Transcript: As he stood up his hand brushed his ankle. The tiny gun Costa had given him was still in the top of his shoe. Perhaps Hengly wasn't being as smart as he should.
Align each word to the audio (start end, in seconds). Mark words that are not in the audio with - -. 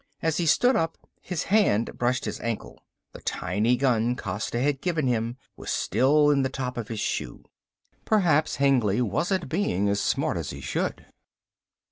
As 0.23 0.37
he 0.37 0.47
stood 0.47 0.75
up 0.75 0.97
his 1.21 1.43
hand 1.43 1.91
brushed 1.95 2.25
his 2.25 2.39
ankle. 2.39 2.81
The 3.11 3.21
tiny 3.21 3.77
gun 3.77 4.15
Costa 4.15 4.59
had 4.59 4.81
given 4.81 5.05
him 5.05 5.37
was 5.55 5.69
still 5.69 6.31
in 6.31 6.41
the 6.41 6.49
top 6.49 6.75
of 6.75 6.87
his 6.87 6.99
shoe. 6.99 7.45
Perhaps 8.03 8.55
Hengly 8.55 8.99
wasn't 9.03 9.47
being 9.47 9.87
as 9.89 10.01
smart 10.01 10.37
as 10.37 10.49
he 10.49 10.59
should. 10.59 11.05